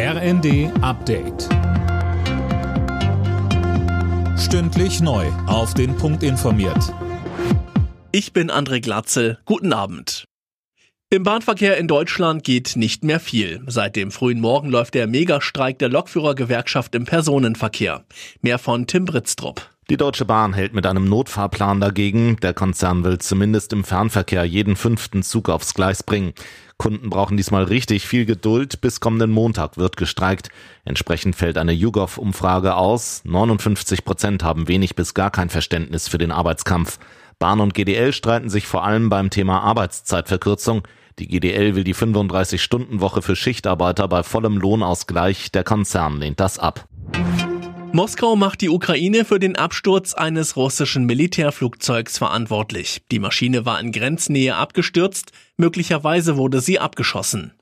[0.00, 1.48] RND Update.
[4.38, 5.26] Stündlich neu.
[5.48, 6.94] Auf den Punkt informiert.
[8.12, 9.40] Ich bin André Glatzel.
[9.44, 10.24] Guten Abend.
[11.10, 13.60] Im Bahnverkehr in Deutschland geht nicht mehr viel.
[13.66, 18.04] Seit dem frühen Morgen läuft der Megastreik der Lokführergewerkschaft im Personenverkehr.
[18.40, 19.68] Mehr von Tim Britztrup.
[19.90, 22.36] Die Deutsche Bahn hält mit einem Notfahrplan dagegen.
[22.42, 26.34] Der Konzern will zumindest im Fernverkehr jeden fünften Zug aufs Gleis bringen.
[26.76, 28.82] Kunden brauchen diesmal richtig viel Geduld.
[28.82, 30.50] Bis kommenden Montag wird gestreikt.
[30.84, 33.22] Entsprechend fällt eine YouGov-Umfrage aus.
[33.24, 36.98] 59 Prozent haben wenig bis gar kein Verständnis für den Arbeitskampf.
[37.38, 40.82] Bahn und GDL streiten sich vor allem beim Thema Arbeitszeitverkürzung.
[41.18, 45.50] Die GDL will die 35-Stunden-Woche für Schichtarbeiter bei vollem Lohnausgleich.
[45.50, 46.86] Der Konzern lehnt das ab.
[47.92, 53.02] Moskau macht die Ukraine für den Absturz eines russischen Militärflugzeugs verantwortlich.
[53.10, 57.52] Die Maschine war in Grenznähe abgestürzt, möglicherweise wurde sie abgeschossen.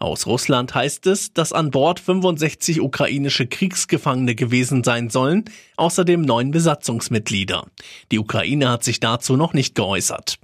[0.00, 5.44] Aus Russland heißt es, dass an Bord 65 ukrainische Kriegsgefangene gewesen sein sollen,
[5.76, 7.66] außerdem neun Besatzungsmitglieder.
[8.10, 10.38] Die Ukraine hat sich dazu noch nicht geäußert.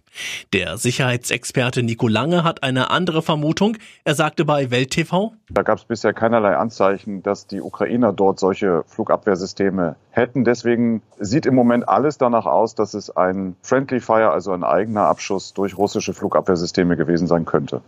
[0.52, 3.76] Der Sicherheitsexperte Nico Lange hat eine andere Vermutung.
[4.04, 8.38] Er sagte bei Welt TV, da gab es bisher keinerlei Anzeichen, dass die Ukrainer dort
[8.38, 10.44] solche Flugabwehrsysteme hätten.
[10.44, 15.02] Deswegen sieht im Moment alles danach aus, dass es ein Friendly Fire, also ein eigener
[15.02, 17.82] Abschuss durch russische Flugabwehrsysteme gewesen sein könnte.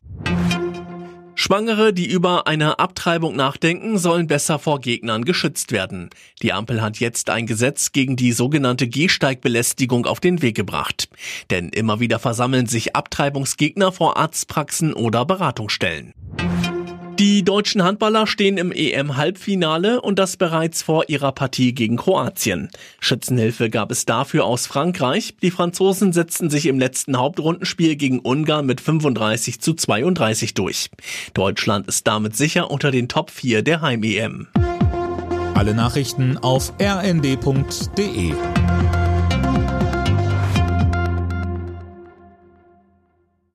[1.43, 6.09] Schwangere, die über eine Abtreibung nachdenken, sollen besser vor Gegnern geschützt werden.
[6.41, 11.09] Die Ampel hat jetzt ein Gesetz gegen die sogenannte Gehsteigbelästigung auf den Weg gebracht.
[11.51, 16.15] Denn immer wieder versammeln sich Abtreibungsgegner vor Arztpraxen oder Beratungsstellen.
[17.23, 22.69] Die deutschen Handballer stehen im EM-Halbfinale und das bereits vor ihrer Partie gegen Kroatien.
[22.99, 25.37] Schützenhilfe gab es dafür aus Frankreich.
[25.41, 30.91] Die Franzosen setzten sich im letzten Hauptrundenspiel gegen Ungarn mit 35 zu 32 durch.
[31.33, 34.49] Deutschland ist damit sicher unter den Top 4 der Heim-EM.
[35.55, 38.33] Alle Nachrichten auf rnd.de